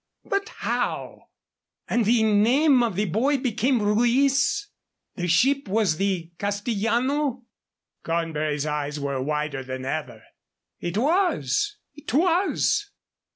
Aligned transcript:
But 0.25 0.49
how" 0.65 1.27
"And 1.87 2.05
the 2.05 2.23
name 2.23 2.81
of 2.81 2.95
the 2.95 3.05
boy 3.05 3.37
became 3.37 3.79
Ruiz? 3.83 4.69
The 5.15 5.27
ship 5.27 5.67
was 5.67 5.97
the 5.97 6.31
Castillano?" 6.39 7.43
Cornbury's 8.03 8.65
eyes 8.65 8.99
were 8.99 9.21
wider 9.21 9.63
than 9.63 9.85
ever. 9.85 10.23
"It 10.79 10.97
was 10.97 11.77
it 11.93 12.11
was!" 12.15 12.89